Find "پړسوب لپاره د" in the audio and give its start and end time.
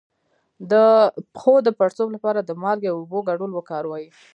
1.77-2.51